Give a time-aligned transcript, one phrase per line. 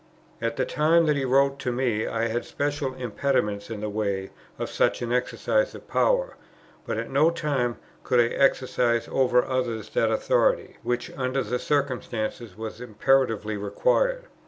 [0.41, 4.31] At the time that he wrote to me, I had special impediments in the way
[4.57, 6.37] of such an exercise of power;
[6.87, 12.57] but at no time could I exercise over others that authority, which under the circumstances
[12.57, 14.23] was imperatively required.